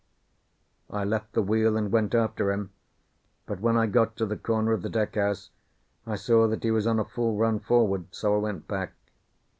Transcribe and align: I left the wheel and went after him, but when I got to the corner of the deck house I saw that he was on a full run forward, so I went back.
I 0.89 1.03
left 1.05 1.33
the 1.33 1.43
wheel 1.43 1.77
and 1.77 1.91
went 1.91 2.15
after 2.15 2.51
him, 2.51 2.71
but 3.45 3.59
when 3.59 3.77
I 3.77 3.85
got 3.85 4.15
to 4.15 4.25
the 4.25 4.35
corner 4.35 4.71
of 4.73 4.81
the 4.81 4.89
deck 4.89 5.13
house 5.13 5.51
I 6.07 6.15
saw 6.15 6.47
that 6.47 6.63
he 6.63 6.71
was 6.71 6.87
on 6.87 6.97
a 6.99 7.05
full 7.05 7.37
run 7.37 7.59
forward, 7.59 8.05
so 8.09 8.33
I 8.33 8.39
went 8.39 8.67
back. 8.67 8.93